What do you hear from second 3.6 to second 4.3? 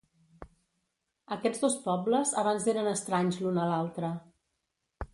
a l'altre.